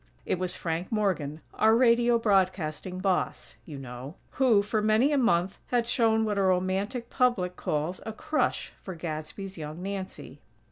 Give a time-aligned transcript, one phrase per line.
[0.25, 5.59] It was Frank Morgan, our radio broadcasting "boss", you know, who, for many a month,
[5.67, 10.41] had shown what a romantic public calls "a crush" for Gadsby's young Nancy.